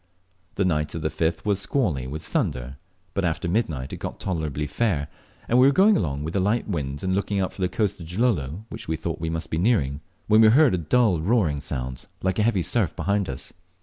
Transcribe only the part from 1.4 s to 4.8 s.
was squally, with thunder, but after midnight it got tolerably